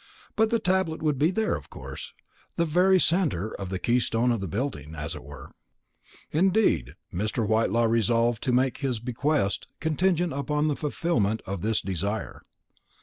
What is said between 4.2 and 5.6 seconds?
of the building, as it were;